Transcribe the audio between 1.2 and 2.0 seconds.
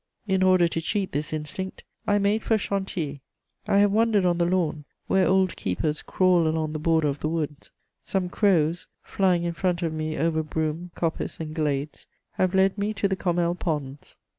instinct,